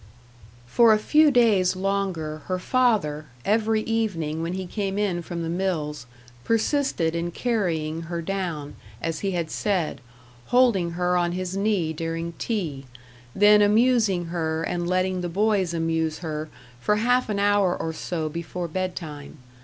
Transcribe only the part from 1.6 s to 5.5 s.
longer, her father, every evening when he came in from the